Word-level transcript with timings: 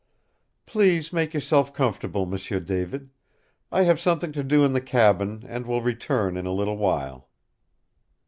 "Please 0.65 1.13
make 1.13 1.31
yourself 1.31 1.75
comfortable, 1.75 2.25
M'sieu 2.25 2.59
David. 2.59 3.11
I 3.71 3.83
have 3.83 3.99
something 3.99 4.31
to 4.31 4.43
do 4.43 4.65
in 4.65 4.73
the 4.73 4.81
cabin 4.81 5.43
and 5.47 5.67
will 5.67 5.83
return 5.83 6.37
in 6.37 6.47
a 6.47 6.51
little 6.53 6.75
while." 6.77 7.29